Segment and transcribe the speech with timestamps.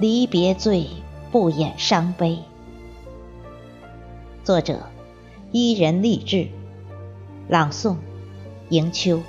[0.00, 0.86] 离别醉，
[1.32, 2.38] 不掩伤悲。
[4.44, 4.86] 作者：
[5.50, 6.46] 伊人励志，
[7.48, 7.96] 朗诵：
[8.70, 9.20] 迎秋。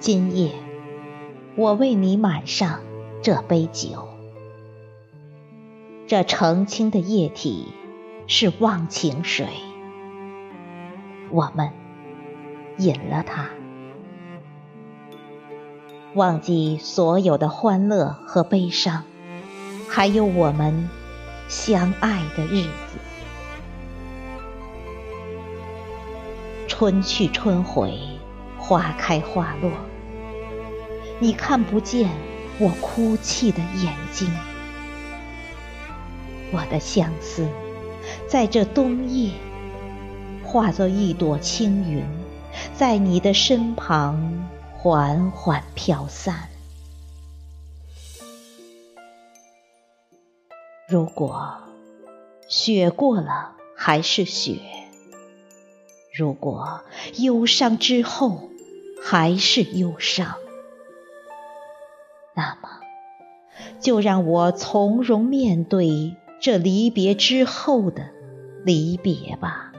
[0.00, 0.52] 今夜，
[1.56, 2.80] 我为你满上
[3.20, 4.08] 这杯酒。
[6.06, 7.66] 这澄清的液体
[8.26, 9.46] 是忘情水，
[11.28, 11.68] 我们
[12.78, 13.50] 饮了它，
[16.14, 19.04] 忘记所有的欢乐和悲伤，
[19.86, 20.88] 还有我们
[21.46, 22.98] 相爱的日子。
[26.66, 27.98] 春去春回，
[28.56, 29.70] 花开花落。
[31.22, 32.10] 你看不见
[32.58, 34.26] 我哭泣的眼睛，
[36.50, 37.46] 我的相思
[38.26, 39.32] 在这冬夜
[40.42, 42.02] 化作一朵轻云，
[42.74, 46.48] 在你的身旁缓缓飘散。
[50.88, 51.58] 如果
[52.48, 54.58] 雪过了还是雪，
[56.16, 56.80] 如果
[57.18, 58.48] 忧伤之后
[59.04, 60.34] 还是忧伤。
[62.40, 62.70] 那么，
[63.80, 68.08] 就让我从容面对这离别之后的
[68.64, 69.72] 离别吧。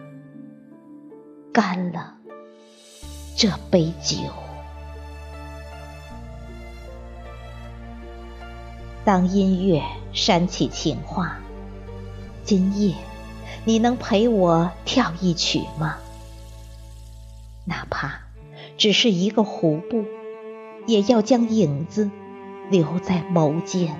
[1.52, 2.18] 干了
[3.36, 4.18] 这杯酒。
[9.03, 9.81] 当音乐
[10.14, 11.40] 煽起情话，
[12.44, 12.94] 今夜
[13.66, 15.98] 你能陪我跳一曲吗？
[17.66, 18.20] 哪怕
[18.78, 20.06] 只是一个弧步，
[20.86, 22.12] 也要将影子。
[22.72, 24.00] 留在眸间。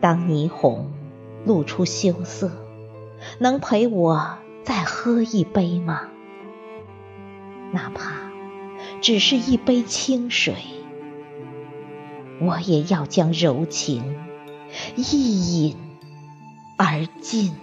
[0.00, 0.92] 当霓虹
[1.46, 2.50] 露出羞涩，
[3.38, 6.08] 能陪我再喝一杯吗？
[7.72, 8.30] 哪怕
[9.00, 10.54] 只是一杯清水，
[12.40, 14.16] 我也要将柔情
[14.96, 15.76] 一饮
[16.76, 17.54] 而尽。